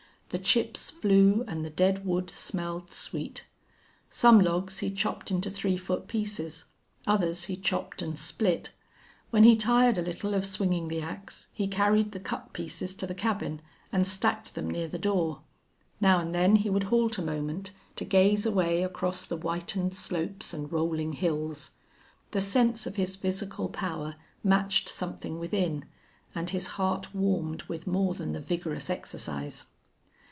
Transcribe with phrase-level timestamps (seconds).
[0.31, 3.43] The chips flew and the dead wood smelled sweet.
[4.09, 6.63] Some logs he chopped into three foot pieces;
[7.05, 8.71] others he chopped and split.
[9.29, 13.05] When he tired a little of swinging the ax he carried the cut pieces to
[13.05, 13.61] the cabin
[13.91, 15.41] and stacked them near the door.
[15.99, 20.53] Now and then he would halt a moment to gaze away across the whitened slopes
[20.53, 21.71] and rolling hills.
[22.31, 24.15] The sense of his physical power
[24.45, 25.83] matched something within,
[26.33, 29.65] and his heart warmed with more than the vigorous exercise.